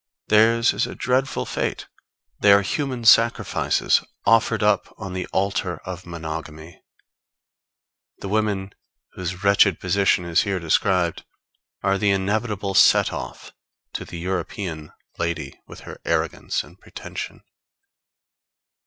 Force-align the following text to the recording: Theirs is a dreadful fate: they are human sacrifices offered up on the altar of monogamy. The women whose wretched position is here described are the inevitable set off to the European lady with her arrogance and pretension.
Theirs 0.29 0.73
is 0.73 0.87
a 0.87 0.95
dreadful 0.95 1.45
fate: 1.45 1.85
they 2.39 2.51
are 2.53 2.63
human 2.63 3.05
sacrifices 3.05 4.01
offered 4.25 4.63
up 4.63 4.91
on 4.97 5.13
the 5.13 5.27
altar 5.27 5.77
of 5.85 6.07
monogamy. 6.07 6.81
The 8.17 8.27
women 8.27 8.73
whose 9.13 9.43
wretched 9.43 9.79
position 9.79 10.25
is 10.25 10.41
here 10.41 10.59
described 10.59 11.23
are 11.83 11.99
the 11.99 12.09
inevitable 12.09 12.73
set 12.73 13.13
off 13.13 13.51
to 13.93 14.03
the 14.03 14.17
European 14.17 14.91
lady 15.19 15.61
with 15.67 15.81
her 15.81 16.01
arrogance 16.03 16.63
and 16.63 16.79
pretension. 16.79 17.43